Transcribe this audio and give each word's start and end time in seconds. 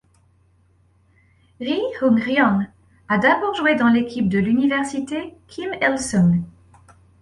Ri 1.59 1.77
Hung-ryong 2.01 2.65
a 3.07 3.17
d'abord 3.19 3.53
joué 3.53 3.75
dans 3.75 3.89
l'équipe 3.89 4.29
de 4.29 4.39
l'Université 4.39 5.35
Kim 5.47 5.75
Il-sung. 5.79 6.41